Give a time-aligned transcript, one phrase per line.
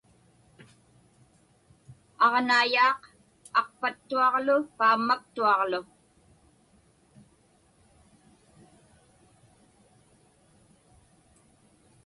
[2.25, 3.01] Aġnaiyaaq
[3.59, 5.79] aqpattuaġlu paammaktuaġlu.